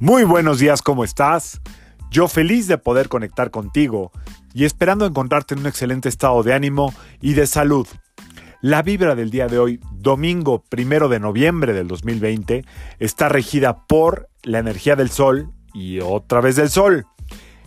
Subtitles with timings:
[0.00, 1.60] Muy buenos días, ¿cómo estás?
[2.12, 4.12] Yo feliz de poder conectar contigo
[4.54, 7.84] y esperando encontrarte en un excelente estado de ánimo y de salud.
[8.60, 12.64] La vibra del día de hoy, domingo primero de noviembre del 2020,
[13.00, 17.04] está regida por la energía del sol y otra vez del sol.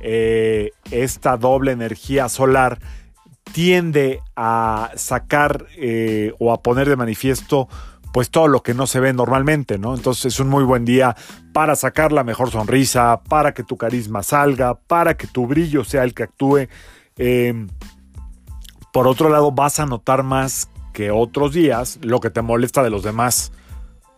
[0.00, 2.78] Eh, esta doble energía solar
[3.52, 7.68] tiende a sacar eh, o a poner de manifiesto
[8.12, 9.94] pues todo lo que no se ve normalmente, ¿no?
[9.94, 11.16] Entonces es un muy buen día
[11.52, 16.04] para sacar la mejor sonrisa, para que tu carisma salga, para que tu brillo sea
[16.04, 16.68] el que actúe.
[17.16, 17.68] Em,
[18.92, 22.90] por otro lado, vas a notar más que otros días lo que te molesta de
[22.90, 23.52] los demás.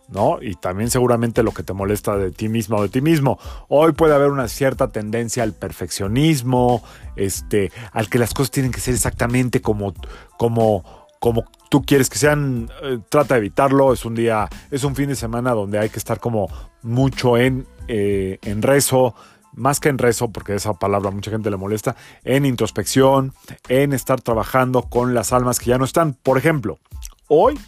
[0.07, 0.37] ¿no?
[0.39, 3.39] Y también seguramente lo que te molesta de ti mismo o de ti mismo.
[3.69, 6.83] Hoy puede haber una cierta tendencia al perfeccionismo,
[7.15, 9.93] este, al que las cosas tienen que ser exactamente como,
[10.37, 13.91] como, como tú quieres que sean, eh, trata de evitarlo.
[13.91, 16.47] Es un día, es un fin de semana donde hay que estar como
[16.83, 19.13] mucho en, eh, en rezo,
[19.51, 23.33] más que en rezo, porque esa palabra a mucha gente le molesta, en introspección,
[23.67, 26.13] en estar trabajando con las almas que ya no están.
[26.13, 26.79] Por ejemplo,
[27.27, 27.59] hoy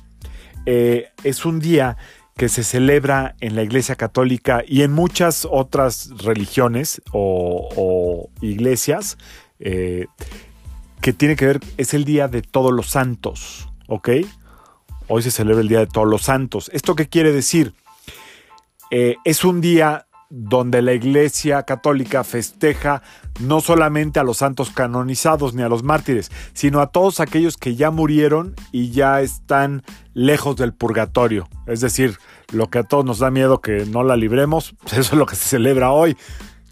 [0.65, 1.97] eh, es un día
[2.37, 9.17] que se celebra en la Iglesia Católica y en muchas otras religiones o, iglesias
[9.59, 14.09] que tiene que ver, es el Día de Todos los Santos, ¿ok?
[15.07, 16.69] Hoy se celebra el Día de Todos los Santos.
[16.73, 17.73] ¿Esto qué quiere decir?
[18.91, 23.01] Eh, es un día donde la Iglesia Católica festeja
[23.39, 27.75] no solamente a los santos canonizados ni a los mártires, sino a todos aquellos que
[27.75, 31.47] ya murieron y ya están lejos del purgatorio.
[31.65, 32.17] Es decir,
[32.51, 35.35] lo que a todos nos da miedo que no la libremos, eso es lo que
[35.35, 36.17] se celebra hoy,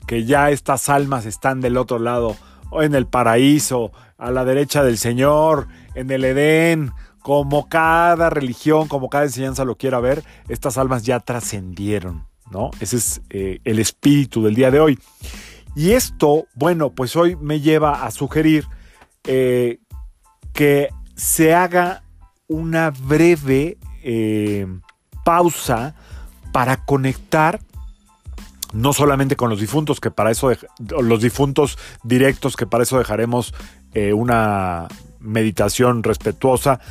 [0.07, 2.35] que ya estas almas están del otro lado,
[2.71, 6.91] o en el paraíso, a la derecha del Señor, en el Edén,
[7.25, 12.69] como cada religión, como cada enseñanza lo quiera ver, estas almas ya trascendieron, ¿no?
[12.79, 14.99] Ese es eh, el espíritu del día de hoy.
[15.75, 18.67] Y esto, bueno, pues hoy me lleva a sugerir
[19.23, 19.79] eh,
[20.53, 22.03] que se haga
[22.47, 24.67] una breve eh,
[25.23, 25.95] pausa
[26.51, 27.59] para conectar
[28.71, 33.55] no solamente con los difuntos, que para eso, los difuntos directos, que para eso dejaremos
[34.13, 34.89] una
[35.21, 36.81] meditación respetuosa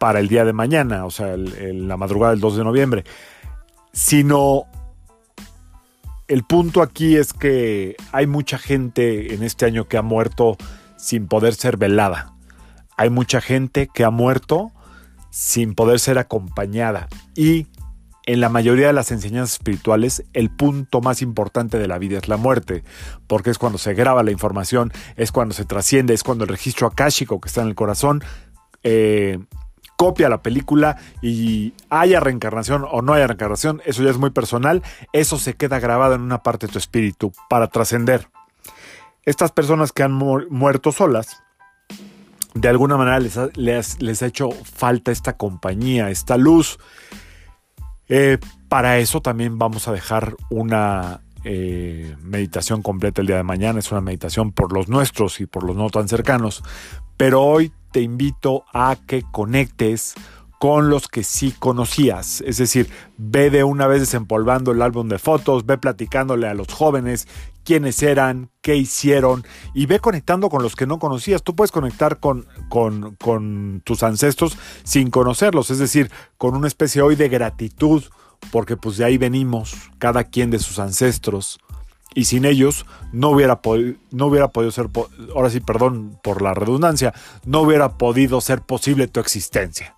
[0.00, 3.04] para el día de mañana, o sea, la madrugada del 2 de noviembre,
[3.92, 4.64] sino
[6.26, 10.56] el punto aquí es que hay mucha gente en este año que ha muerto
[10.96, 12.32] sin poder ser velada.
[12.96, 14.72] Hay mucha gente que ha muerto
[15.28, 17.08] sin poder ser acompañada.
[17.36, 17.66] Y
[18.24, 22.26] en la mayoría de las enseñanzas espirituales, el punto más importante de la vida es
[22.26, 22.84] la muerte,
[23.26, 26.86] porque es cuando se graba la información, es cuando se trasciende, es cuando el registro
[26.86, 28.24] akáshico que está en el corazón
[28.82, 29.38] eh,
[30.00, 34.82] copia la película y haya reencarnación o no haya reencarnación, eso ya es muy personal,
[35.12, 38.30] eso se queda grabado en una parte de tu espíritu para trascender.
[39.26, 41.42] Estas personas que han muerto solas,
[42.54, 46.78] de alguna manera les les ha hecho falta esta compañía, esta luz
[48.08, 48.38] eh,
[48.70, 53.80] para eso también vamos a dejar una eh, meditación completa el día de mañana.
[53.80, 56.64] Es una meditación por los nuestros y por los no tan cercanos.
[57.18, 60.14] Pero hoy te invito a que conectes
[60.60, 62.42] con los que sí conocías.
[62.42, 66.68] Es decir, ve de una vez desempolvando el álbum de fotos, ve platicándole a los
[66.68, 67.26] jóvenes
[67.64, 69.42] quiénes eran, qué hicieron
[69.72, 71.42] y ve conectando con los que no conocías.
[71.42, 77.16] Tú puedes conectar con, con, tus ancestros sin conocerlos, es decir, con una especie hoy
[77.16, 78.04] de gratitud,
[78.52, 81.58] porque pues de ahí venimos, cada quien de sus ancestros.
[82.14, 83.60] Y sin ellos no hubiera,
[84.10, 84.88] no hubiera podido ser,
[85.34, 89.96] ahora sí, perdón por la redundancia, no hubiera podido ser posible tu existencia.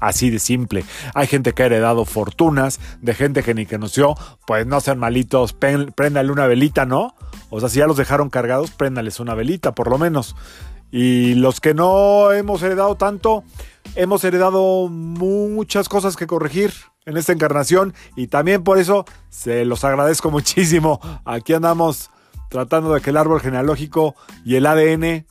[0.00, 0.84] Así de simple.
[1.14, 4.14] Hay gente que ha heredado fortunas, de gente que ni conoció,
[4.46, 7.14] pues no sean malitos, préndale una velita, ¿no?
[7.48, 10.36] O sea, si ya los dejaron cargados, préndales una velita, por lo menos.
[10.90, 13.44] Y los que no hemos heredado tanto,
[13.94, 16.72] hemos heredado muchas cosas que corregir
[17.06, 21.00] en esta encarnación y también por eso se los agradezco muchísimo.
[21.24, 22.10] Aquí andamos
[22.50, 24.14] tratando de que el árbol genealógico
[24.44, 25.26] y el ADN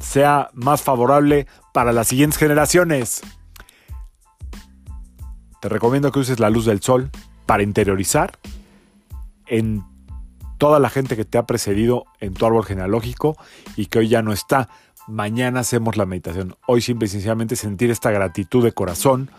[0.00, 3.22] sea más favorable para las siguientes generaciones.
[5.60, 7.10] Te recomiendo que uses la luz del sol
[7.46, 8.38] para interiorizar
[9.46, 9.84] en
[10.58, 13.36] toda la gente que te ha precedido en tu árbol genealógico
[13.76, 14.68] y que hoy ya no está.
[15.06, 16.56] Mañana hacemos la meditación.
[16.66, 19.30] Hoy simple y sencillamente sentir esta gratitud de corazón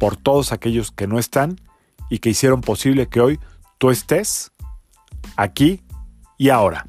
[0.00, 1.60] por todos aquellos que no están
[2.08, 3.38] y que hicieron posible que hoy
[3.78, 4.50] tú estés
[5.36, 5.82] aquí
[6.38, 6.88] y ahora.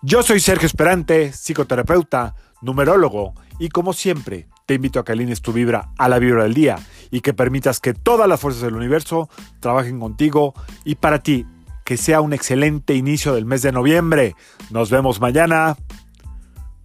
[0.00, 5.52] Yo soy Sergio Esperante, psicoterapeuta, numerólogo y como siempre te invito a que alines tu
[5.52, 6.78] vibra a la vibra del día
[7.10, 9.28] y que permitas que todas las fuerzas del universo
[9.60, 10.54] trabajen contigo
[10.84, 11.46] y para ti.
[11.84, 14.36] Que sea un excelente inicio del mes de noviembre.
[14.70, 15.76] Nos vemos mañana.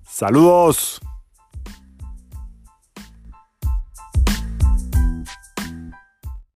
[0.04, 1.00] Saludos.